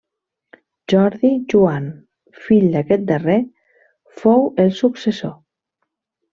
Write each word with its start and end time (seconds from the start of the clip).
Jordi 0.93 1.29
Joan, 1.53 1.85
fill 2.47 2.67
d'aquest 2.77 3.05
darrer, 3.13 3.37
fou 4.25 4.51
el 4.67 4.75
successor. 4.83 5.39